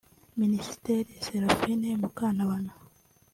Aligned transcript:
Minisitiri 0.41 1.11
Seraphine 1.25 1.89
Mukantabana 2.01 2.71